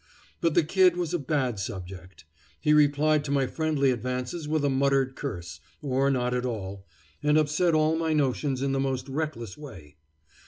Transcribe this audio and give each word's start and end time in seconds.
But 0.41 0.55
the 0.55 0.63
Kid 0.63 0.97
was 0.97 1.13
a 1.13 1.19
bad 1.19 1.59
subject. 1.59 2.25
He 2.59 2.73
replied 2.73 3.23
to 3.25 3.29
my 3.31 3.45
friendly 3.45 3.91
advances 3.91 4.47
with 4.47 4.65
a 4.65 4.67
muttered 4.71 5.15
curse, 5.15 5.59
or 5.79 6.09
not 6.09 6.33
at 6.33 6.43
all, 6.43 6.87
and 7.21 7.37
upset 7.37 7.75
all 7.75 7.95
my 7.95 8.11
notions 8.11 8.63
in 8.63 8.71
the 8.71 8.79
most 8.79 9.07
reckless 9.07 9.59
way. 9.59 9.97